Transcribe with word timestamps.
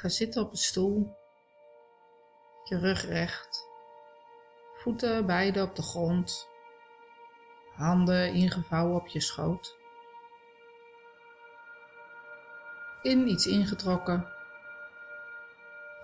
Ga 0.00 0.08
zitten 0.08 0.42
op 0.42 0.50
een 0.50 0.56
stoel. 0.56 1.16
Je 2.64 2.78
rug 2.78 3.06
recht. 3.06 3.66
Voeten 4.74 5.26
beide 5.26 5.62
op 5.62 5.76
de 5.76 5.82
grond. 5.82 6.48
Handen 7.74 8.32
ingevouwen 8.32 8.96
op 8.96 9.06
je 9.06 9.20
schoot. 9.20 9.76
In 13.02 13.28
iets 13.28 13.46
ingetrokken. 13.46 14.28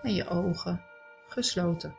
En 0.03 0.15
je 0.15 0.29
ogen 0.29 0.85
gesloten. 1.29 1.97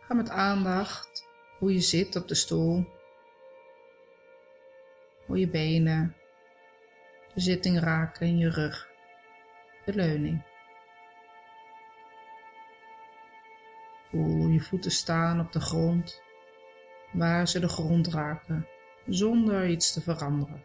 Ga 0.00 0.14
met 0.14 0.30
aandacht 0.30 1.26
hoe 1.58 1.72
je 1.72 1.80
zit 1.80 2.16
op 2.16 2.28
de 2.28 2.34
stoel. 2.34 3.02
Hoe 5.34 5.42
je 5.42 5.50
benen 5.50 6.14
de 7.34 7.40
zitting 7.40 7.80
raken 7.80 8.26
in 8.26 8.38
je 8.38 8.50
rug, 8.50 8.88
de 9.84 9.94
leuning. 9.94 10.42
Voel 14.10 14.48
je 14.48 14.60
voeten 14.60 14.90
staan 14.90 15.40
op 15.40 15.52
de 15.52 15.60
grond, 15.60 16.22
waar 17.12 17.48
ze 17.48 17.60
de 17.60 17.68
grond 17.68 18.08
raken, 18.08 18.68
zonder 19.06 19.68
iets 19.68 19.92
te 19.92 20.00
veranderen. 20.00 20.64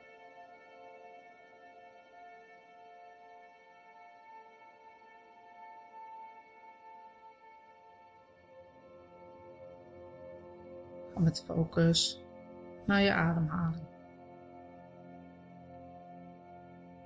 met 11.16 11.44
focus 11.48 12.22
naar 12.86 13.02
je 13.02 13.14
ademhaling. 13.14 13.99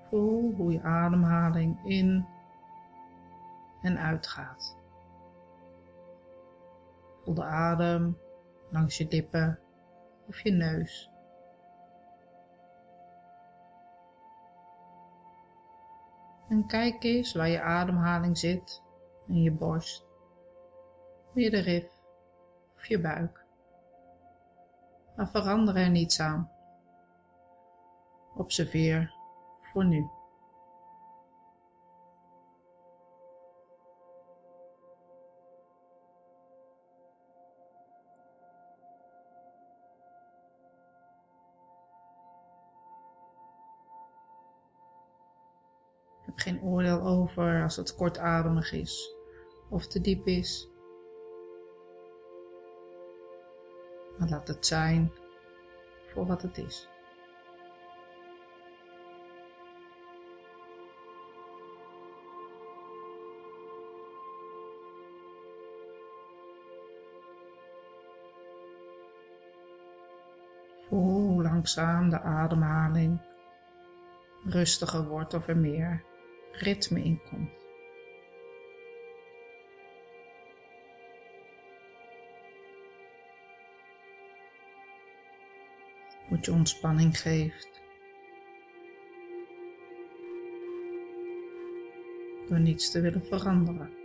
Voel 0.09 0.53
hoe 0.55 0.71
je 0.71 0.81
ademhaling 0.81 1.79
in 1.83 2.25
en 3.81 3.97
uitgaat. 3.97 4.77
Voel 7.23 7.33
de 7.33 7.43
adem 7.43 8.17
langs 8.69 8.97
je 8.97 9.07
lippen 9.09 9.59
of 10.27 10.39
je 10.39 10.51
neus. 10.51 11.11
En 16.49 16.67
kijk 16.67 17.03
eens 17.03 17.33
waar 17.33 17.49
je 17.49 17.61
ademhaling 17.61 18.37
zit 18.37 18.81
in 19.27 19.41
je 19.41 19.51
borst, 19.51 20.05
middenrif 21.33 21.91
of 22.75 22.85
je 22.85 22.99
buik 22.99 23.43
maar 25.15 25.29
verander 25.29 25.75
er 25.75 25.89
niets 25.89 26.19
aan. 26.19 26.51
Observeer 28.35 29.13
voor 29.73 29.85
nu. 29.85 30.09
heb 46.25 46.37
geen 46.37 46.61
oordeel 46.61 47.01
over 47.01 47.63
als 47.63 47.75
het 47.75 47.95
kortademig 47.95 48.71
is 48.71 49.15
of 49.69 49.87
te 49.87 50.01
diep 50.01 50.27
is. 50.27 50.71
maar 54.17 54.29
laat 54.29 54.47
het 54.47 54.65
zijn 54.65 55.11
voor 56.07 56.25
wat 56.25 56.41
het 56.41 56.57
is. 56.57 56.92
Langzaam 71.53 72.09
de 72.09 72.21
ademhaling 72.21 73.21
rustiger 74.43 75.07
wordt 75.07 75.33
of 75.33 75.47
er 75.47 75.57
meer 75.57 76.03
ritme 76.51 77.03
in 77.03 77.21
komt. 77.29 77.61
wat 86.29 86.45
je 86.45 86.51
ontspanning 86.51 87.19
geeft. 87.19 87.81
Door 92.47 92.59
niets 92.59 92.91
te 92.91 93.01
willen 93.01 93.25
veranderen. 93.25 94.02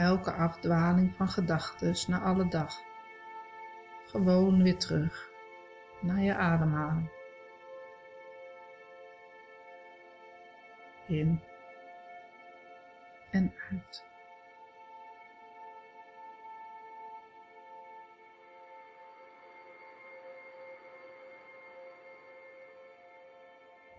Elke 0.00 0.32
afdwaling 0.32 1.14
van 1.16 1.28
gedachten 1.28 1.94
naar 2.06 2.22
alle 2.22 2.48
dag 2.48 2.74
gewoon 4.06 4.62
weer 4.62 4.78
terug 4.78 5.30
naar 6.00 6.20
je 6.20 6.34
ademhaling. 6.34 7.10
In 11.06 11.40
en 13.30 13.54
uit. 13.70 14.04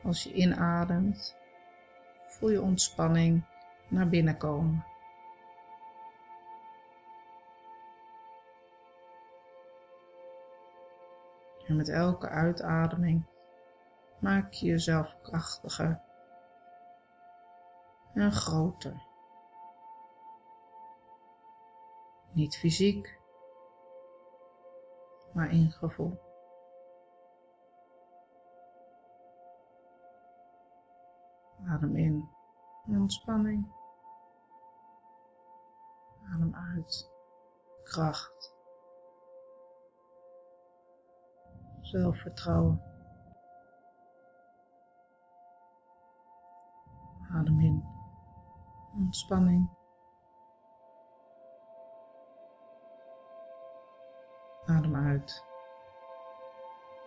Als 0.04 0.24
je 0.24 0.34
inademt, 0.34 1.36
voel 2.28 2.50
je 2.50 2.62
ontspanning 2.62 3.44
naar 3.88 4.10
binnen 4.10 4.38
komen. 4.38 4.91
En 11.72 11.78
met 11.78 11.90
elke 11.90 12.28
uitademing 12.30 13.26
maak 14.20 14.52
je 14.52 14.66
jezelf 14.66 15.16
krachtiger 15.22 16.02
en 18.14 18.32
groter. 18.32 19.04
Niet 22.32 22.58
fysiek, 22.58 23.20
maar 25.34 25.52
in 25.52 25.72
gevoel. 25.72 26.20
Adem 31.68 31.96
in, 31.96 32.30
ontspanning. 32.88 33.72
Adem 36.34 36.56
uit, 36.56 37.12
kracht. 37.84 38.51
Zelfvertrouwen. 41.92 42.82
Adem 47.34 47.60
in, 47.60 47.84
ontspanning. 48.98 49.70
Adem 54.66 54.96
uit, 54.96 55.44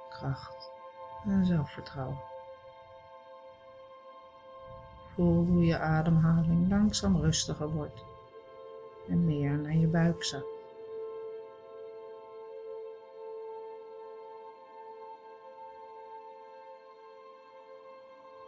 kracht 0.09 0.71
en 1.25 1.47
zelfvertrouwen. 1.47 2.19
Voel 5.15 5.47
hoe 5.47 5.65
je 5.65 5.79
ademhaling 5.79 6.69
langzaam 6.69 7.17
rustiger 7.17 7.71
wordt 7.71 8.05
en 9.09 9.25
meer 9.25 9.59
naar 9.59 9.77
je 9.77 9.87
buik 9.87 10.25
zakt. 10.25 10.54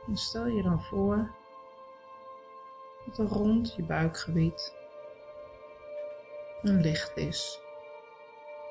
En 0.07 0.17
stel 0.17 0.47
je 0.47 0.63
dan 0.63 0.83
voor 0.83 1.35
dat 3.07 3.19
er 3.19 3.27
rond 3.27 3.75
je 3.75 3.83
buikgebied 3.83 4.75
een 6.63 6.81
licht 6.81 7.17
is 7.17 7.61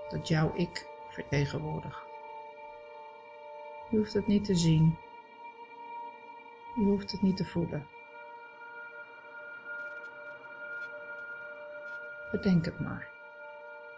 dat 0.09 0.27
jouw 0.27 0.51
ik 0.55 0.87
vertegenwoordigt. 1.09 2.03
Je 3.89 3.97
hoeft 3.97 4.13
het 4.13 4.27
niet 4.27 4.45
te 4.45 4.55
zien. 4.55 4.97
Je 6.75 6.81
hoeft 6.81 7.11
het 7.11 7.21
niet 7.21 7.37
te 7.37 7.45
voelen. 7.45 7.87
Bedenk 12.31 12.65
het 12.65 12.79
maar. 12.79 13.09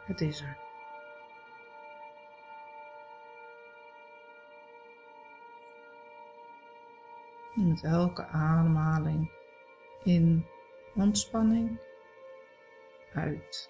Het 0.06 0.22
is 0.22 0.42
er. 0.42 0.67
Met 7.58 7.84
elke 7.84 8.26
ademhaling 8.26 9.30
in 10.04 10.46
ontspanning, 10.96 11.80
uit 13.14 13.70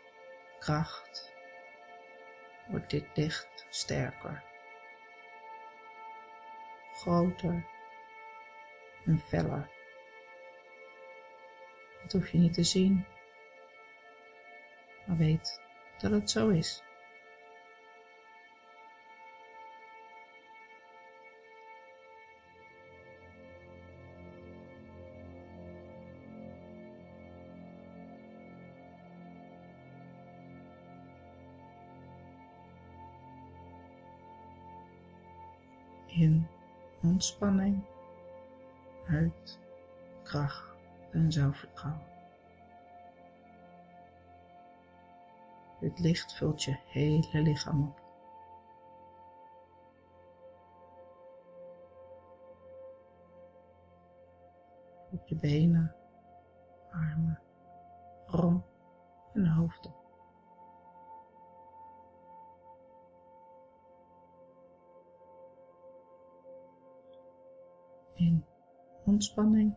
kracht, 0.60 1.34
wordt 2.70 2.90
dit 2.90 3.06
licht 3.14 3.66
sterker, 3.70 4.44
groter 6.94 7.64
en 9.06 9.20
feller. 9.20 9.70
Dat 12.02 12.12
hoef 12.12 12.30
je 12.30 12.38
niet 12.38 12.54
te 12.54 12.64
zien, 12.64 13.06
maar 15.06 15.18
weet 15.18 15.60
dat 15.98 16.12
het 16.12 16.30
zo 16.30 16.50
is. 16.50 16.87
In 36.08 36.48
ontspanning, 37.02 37.84
uit 39.08 39.60
kracht 40.24 40.76
en 41.12 41.32
zelfvertrouwen. 41.32 42.16
Dit 45.80 46.00
licht 46.00 46.34
vult 46.34 46.64
je 46.64 46.78
hele 46.88 47.42
lichaam 47.42 47.84
op. 47.84 48.02
Op 55.12 55.28
je 55.28 55.36
benen, 55.36 55.96
armen, 56.92 57.40
romp 58.26 58.66
en 59.34 59.48
hoofd 59.48 59.86
op. 59.86 59.97
in 68.18 68.46
ontspanning, 69.06 69.76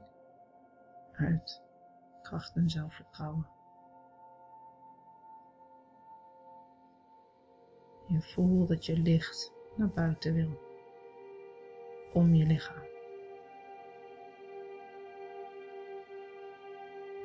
uit 1.12 1.62
kracht 2.22 2.56
en 2.56 2.70
zelfvertrouwen. 2.70 3.46
Je 8.06 8.22
voelt 8.22 8.68
dat 8.68 8.86
je 8.86 8.98
licht 8.98 9.52
naar 9.76 9.88
buiten 9.88 10.34
wil, 10.34 10.58
om 12.12 12.34
je 12.34 12.46
lichaam. 12.46 12.88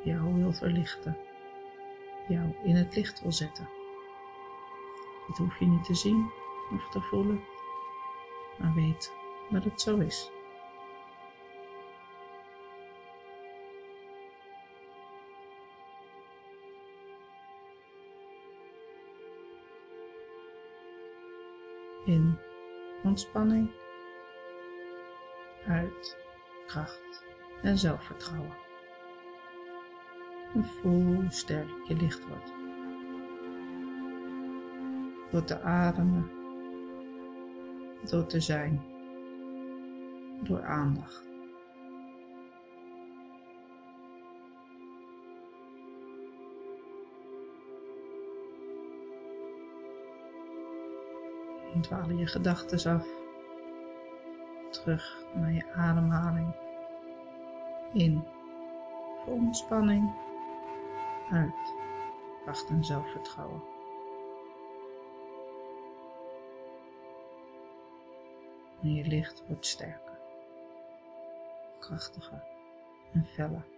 Jou 0.03 0.33
wil 0.33 0.53
verlichten, 0.53 1.17
jou 2.27 2.55
in 2.63 2.75
het 2.75 2.95
licht 2.95 3.21
wil 3.21 3.31
zetten. 3.31 3.69
Dat 5.27 5.37
hoef 5.37 5.59
je 5.59 5.65
niet 5.65 5.83
te 5.83 5.95
zien 5.95 6.31
of 6.71 6.89
te 6.89 7.01
voelen, 7.01 7.43
maar 8.59 8.73
weet 8.73 9.13
dat 9.49 9.63
het 9.63 9.81
zo 9.81 9.97
is. 9.97 10.31
In 22.05 22.37
ontspanning, 23.03 23.71
uit 25.67 26.17
kracht 26.67 27.25
en 27.61 27.77
zelfvertrouwen. 27.77 28.53
En 30.53 30.65
voel 30.65 31.03
hoe 31.03 31.25
sterk 31.29 31.69
je 31.87 31.95
licht 31.95 32.27
wordt. 32.27 32.53
Door 35.31 35.43
te 35.43 35.61
ademen, 35.61 36.29
door 38.09 38.25
te 38.25 38.39
zijn, 38.39 38.81
door 40.43 40.63
aandacht. 40.63 41.24
Dwalen 51.81 52.17
je 52.17 52.27
gedachten 52.27 52.91
af. 52.93 53.07
Terug 54.69 55.25
naar 55.33 55.51
je 55.51 55.73
ademhaling. 55.73 56.55
In 57.93 58.23
voor 59.23 59.33
ontspanning. 59.33 60.13
Uit 61.31 61.73
kracht 62.45 62.69
en 62.69 62.83
zelfvertrouwen. 62.83 63.61
En 68.81 68.93
je 68.93 69.05
licht 69.05 69.43
wordt 69.47 69.65
sterker, 69.65 70.19
krachtiger 71.79 72.43
en 73.13 73.25
feller. 73.25 73.74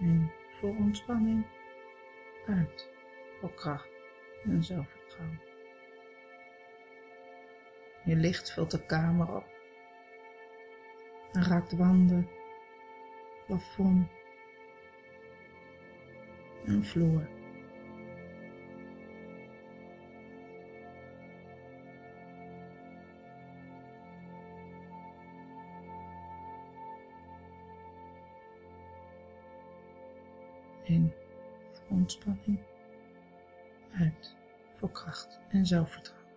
En 0.00 0.32
voor 0.60 0.76
ontspanning 0.76 1.46
uit 2.46 2.90
voor 3.40 3.54
kracht 3.54 3.88
en 4.44 4.64
zelfvertrouwen. 4.64 5.40
Je 8.04 8.16
licht 8.16 8.52
vult 8.52 8.70
de 8.70 8.86
kamer 8.86 9.34
op 9.34 9.46
en 11.32 11.44
raakt 11.44 11.72
wanden, 11.72 12.28
plafond 13.46 14.08
en 16.66 16.84
vloer. 16.84 17.39
In 30.90 31.12
voor 31.72 31.96
ontspanning, 31.96 32.60
uit 33.98 34.36
voor 34.76 34.90
kracht 34.90 35.40
en 35.48 35.66
zelfvertrouwen. 35.66 36.28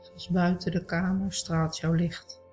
Zoals 0.00 0.28
buiten 0.28 0.72
de 0.72 0.84
kamer 0.84 1.32
straalt 1.32 1.78
jouw 1.78 1.92
licht. 1.92 2.43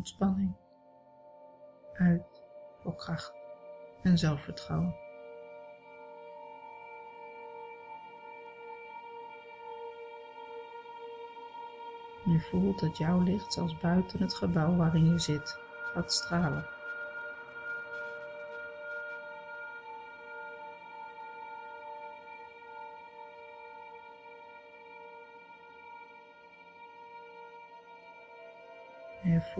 Ontspanning, 0.00 0.54
uit 1.94 2.42
voor 2.82 2.94
kracht 2.94 3.32
en 4.02 4.18
zelfvertrouwen. 4.18 4.94
Je 12.24 12.40
voelt 12.40 12.80
dat 12.80 12.96
jouw 12.96 13.22
licht 13.22 13.52
zelfs 13.52 13.78
buiten 13.78 14.20
het 14.20 14.34
gebouw 14.34 14.76
waarin 14.76 15.04
je 15.04 15.18
zit 15.18 15.58
gaat 15.92 16.12
stralen. 16.12 16.79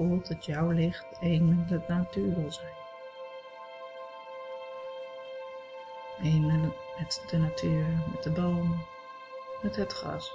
Voelt 0.00 0.28
dat 0.28 0.45
jouw 0.45 0.71
licht 0.71 1.19
één 1.21 1.57
met 1.57 1.69
de 1.69 1.80
natuur 1.88 2.35
wil 2.35 2.52
zijn. 2.52 2.75
Eén 6.23 6.47
met 6.99 7.23
de 7.30 7.38
natuur, 7.38 7.87
met 8.12 8.23
de 8.23 8.30
bomen, 8.30 8.87
met 9.62 9.76
het 9.76 9.92
gras. 9.92 10.35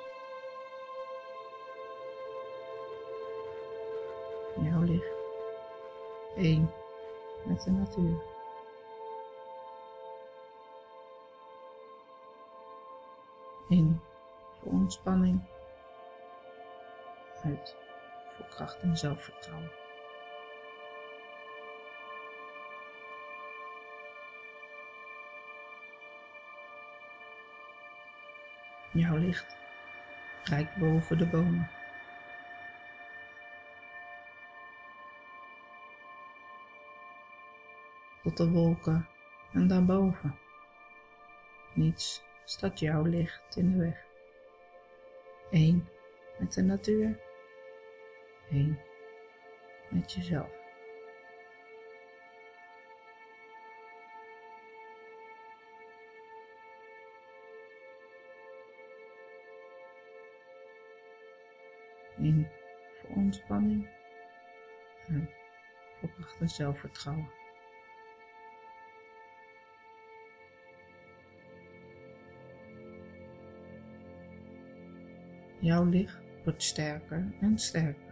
Jouw 4.61 4.81
licht 4.81 5.13
één 6.35 6.71
met 7.45 7.63
de 7.63 7.71
natuur. 7.71 8.21
In 13.69 14.01
voor 14.61 14.71
ontspanning. 14.71 15.41
Uit 17.43 17.84
voor 18.35 18.45
kracht 18.47 18.79
en 18.81 18.97
zelfvertrouwen. 18.97 19.71
Jouw 28.91 29.17
licht 29.17 29.55
reikt 30.43 30.75
boven 30.75 31.17
de 31.17 31.25
bomen. 31.25 31.69
Tot 38.23 38.37
de 38.37 38.49
wolken 38.49 39.07
en 39.53 39.67
daarboven. 39.67 40.39
Niets 41.73 42.23
staat 42.45 42.79
jouw 42.79 43.03
licht 43.03 43.55
in 43.55 43.71
de 43.71 43.77
weg. 43.77 44.03
Eén 45.51 45.87
met 46.39 46.53
de 46.53 46.61
natuur. 46.61 47.24
Eén 48.51 48.79
met 49.89 50.13
jezelf. 50.13 50.63
In 62.17 62.47
voor 63.01 63.15
ontspanning 63.15 63.89
en 65.07 65.29
voor 65.99 66.09
kracht 66.09 66.39
en 66.39 66.49
zelfvertrouwen. 66.49 67.29
Jouw 75.59 75.83
licht 75.85 76.19
wordt 76.43 76.63
sterker 76.63 77.33
en 77.41 77.57
sterker. 77.57 78.04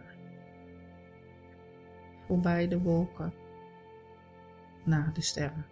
Voorbij 2.26 2.68
de 2.68 2.82
wolken, 2.82 3.34
naar 4.84 5.12
de 5.12 5.20
sterren. 5.20 5.66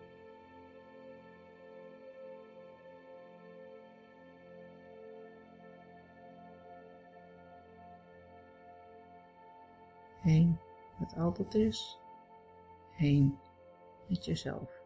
Heen 10.21 10.59
met 10.99 11.17
al 11.17 11.33
is, 11.49 11.99
heen 12.91 13.39
met 14.07 14.25
jezelf. 14.25 14.81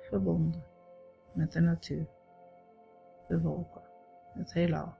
Verbonden 0.00 0.64
met 1.32 1.52
de 1.52 1.60
natuur, 1.60 2.06
de 3.28 3.40
wolken 3.40 3.86
het 4.36 4.52
heelal. 4.52 4.94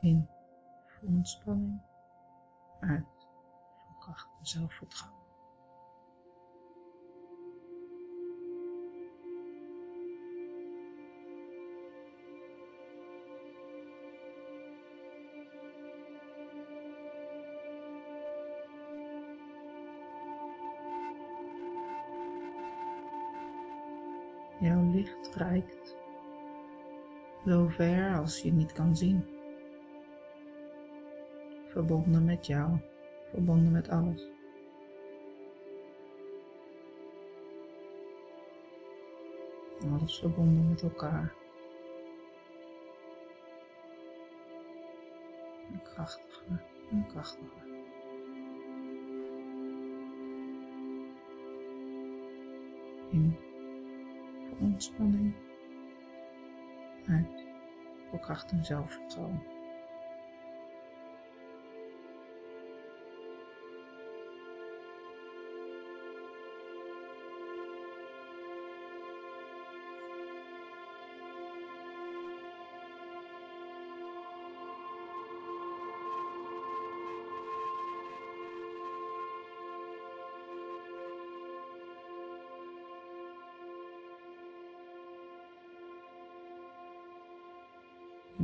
In 0.00 0.28
voor 0.86 1.08
ontspanning, 1.08 1.80
uit 2.80 3.28
voor 3.76 3.98
kracht 3.98 4.28
en 4.38 4.46
zelfvertrouwen. 4.46 5.26
Jouw 24.60 24.90
licht 24.90 25.34
reikt 25.34 25.96
zo 27.46 27.68
ver 27.68 28.18
als 28.18 28.40
je 28.40 28.52
niet 28.52 28.72
kan 28.72 28.96
zien. 28.96 29.37
Verbonden 31.78 32.24
met 32.24 32.46
jou, 32.46 32.78
verbonden 33.30 33.72
met 33.72 33.88
alles. 33.88 34.28
Alles 39.92 40.18
verbonden 40.18 40.68
met 40.68 40.82
elkaar. 40.82 41.34
En 45.72 45.82
krachtiger 45.82 46.64
en 46.90 47.06
krachtiger. 47.06 47.66
In 53.10 53.36
ontspanning 54.60 55.34
uit 57.06 57.46
voor 58.10 58.18
kracht 58.18 58.50
en 58.50 58.64
zelfvertrouwen. 58.64 59.57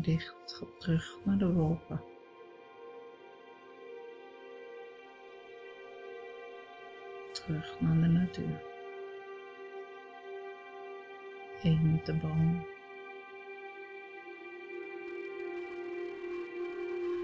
Gaat 0.03 0.81
terug 0.81 1.19
naar 1.25 1.39
de 1.39 1.53
wolken. 1.53 2.03
Terug 7.33 7.81
naar 7.81 8.01
de 8.01 8.07
natuur. 8.07 8.63
Heen 11.61 11.93
met 11.93 12.07
de 12.07 12.15
bomen. 12.15 12.67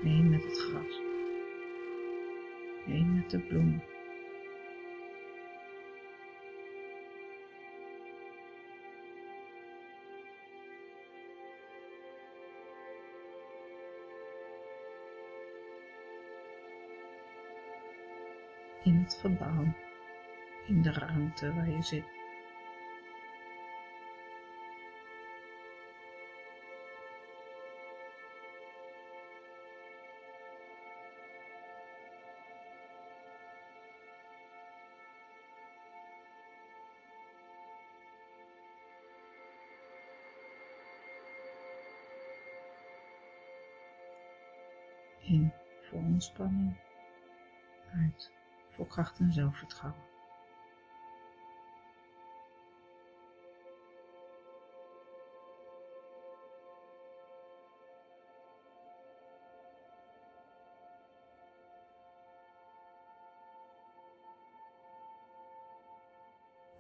Heen 0.03 0.31
met 0.31 0.45
het 0.45 0.59
gras. 0.59 1.00
Heen 2.85 3.15
met 3.15 3.31
de 3.31 3.39
bloemen. 3.39 3.89
In 18.90 19.02
het 19.02 19.14
gebouw, 19.14 19.64
in 20.66 20.82
de 20.82 20.92
ruimte 20.92 21.54
waar 21.54 21.70
je 21.70 21.82
zit. 21.82 22.04
In 45.20 45.52
voor 45.80 45.99
ontspanning, 45.99 46.76
uit 47.94 48.39
voor 48.81 48.89
kracht 48.89 49.19
en 49.19 49.33
zelfvertrouwen. 49.33 50.03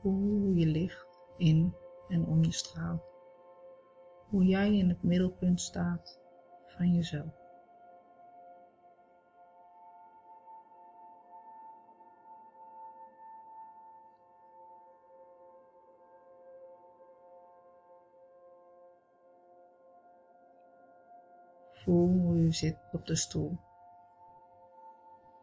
Hoe 0.00 0.54
je 0.54 0.66
licht 0.66 1.18
in 1.36 1.74
en 2.08 2.24
om 2.26 2.44
je 2.44 2.52
straalt. 2.52 3.02
Hoe 4.28 4.44
jij 4.44 4.74
in 4.74 4.88
het 4.88 5.02
middelpunt 5.02 5.60
staat 5.60 6.20
van 6.66 6.94
jezelf. 6.94 7.39
Voel 21.84 22.08
hoe 22.08 22.44
je 22.44 22.52
zit 22.52 22.78
op 22.92 23.06
de 23.06 23.16
stoel. 23.16 23.58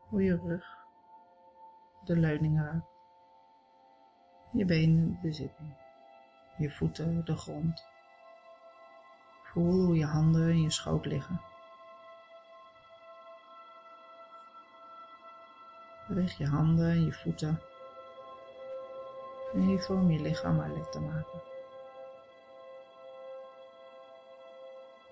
Hoe 0.09 0.23
je 0.23 0.35
rug 0.35 0.77
de 2.03 2.15
leuning 2.15 2.59
raakt. 2.59 2.85
Je 4.51 4.65
benen 4.65 5.19
de 5.21 5.33
zitting. 5.33 5.73
Je 6.57 6.71
voeten 6.71 7.25
de 7.25 7.37
grond. 7.37 7.85
Voel 9.43 9.85
hoe 9.85 9.95
je 9.95 10.05
handen 10.05 10.49
in 10.49 10.61
je 10.61 10.71
schoot 10.71 11.05
liggen. 11.05 11.41
Beweeg 16.07 16.37
je 16.37 16.47
handen 16.47 16.89
en 16.89 17.05
je 17.05 17.13
voeten. 17.13 17.61
Even 19.53 19.95
om 19.95 20.11
je 20.11 20.19
lichaam 20.19 20.61
alert 20.61 20.91
te 20.91 20.99
maken. 20.99 21.41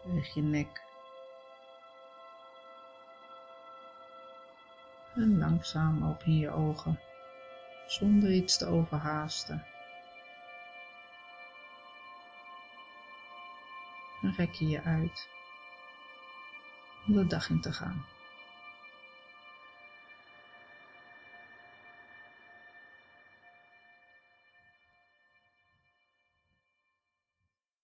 Beweeg 0.04 0.34
je 0.34 0.42
nek. 0.42 0.85
En 5.16 5.38
langzaam 5.38 6.04
open 6.04 6.38
je 6.38 6.52
ogen, 6.52 7.00
zonder 7.86 8.34
iets 8.34 8.58
te 8.58 8.66
overhaasten. 8.66 9.64
En 14.22 14.34
rek 14.34 14.54
je 14.54 14.68
je 14.68 14.82
uit 14.82 15.28
om 17.08 17.14
de 17.14 17.28
dag 17.28 17.50
in 17.50 17.62
te 17.62 17.74
gaan. 17.74 18.15